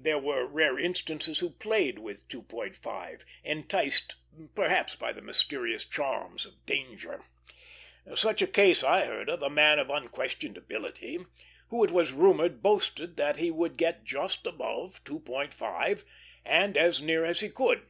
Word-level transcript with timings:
There 0.00 0.18
were 0.18 0.46
rare 0.46 0.78
instances 0.78 1.40
who 1.40 1.50
played 1.50 1.98
with 1.98 2.26
2.5, 2.28 3.20
enticed 3.44 4.16
perhaps 4.54 4.96
by 4.96 5.12
the 5.12 5.20
mysterious 5.20 5.84
charms 5.84 6.46
of 6.46 6.64
danger. 6.64 7.26
Such 8.14 8.40
a 8.40 8.46
case 8.46 8.82
I 8.82 9.04
heard 9.04 9.28
of, 9.28 9.42
a 9.42 9.50
man 9.50 9.78
of 9.78 9.90
unquestioned 9.90 10.56
ability, 10.56 11.18
who 11.68 11.84
it 11.84 11.90
was 11.90 12.12
rumored 12.12 12.62
boasted 12.62 13.18
that 13.18 13.36
he 13.36 13.50
would 13.50 13.76
get 13.76 14.04
just 14.04 14.46
above 14.46 15.04
2.5, 15.04 16.02
and 16.46 16.74
as 16.78 17.02
near 17.02 17.22
as 17.22 17.40
he 17.40 17.50
could. 17.50 17.86